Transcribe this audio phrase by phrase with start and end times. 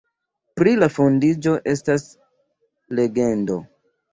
[0.59, 2.09] Pri la fondiĝo estas
[3.01, 3.63] legendo.